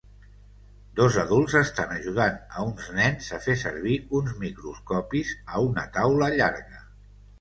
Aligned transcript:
Dos 0.99 1.17
adults 1.23 1.57
estan 1.59 1.91
ajudant 1.97 2.39
a 2.61 2.65
uns 2.69 2.89
nens 2.97 3.29
a 3.37 3.41
fer 3.45 3.57
servir 3.67 3.99
uns 4.21 4.35
microscopis 4.45 5.35
a 5.57 5.63
una 5.71 5.85
taula 5.99 6.35
llarga. 6.41 6.87